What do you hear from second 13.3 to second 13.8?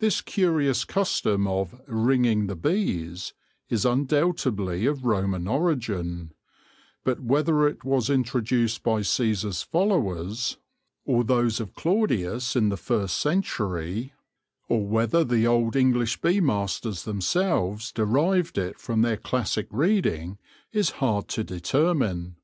MASTERS IN THE MIDDLE